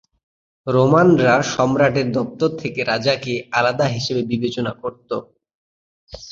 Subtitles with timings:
[0.67, 5.09] রোমানরা সম্রাটের দপ্তর থেকে রাজাকে আলাদা হিসাবে বিবেচনা করত।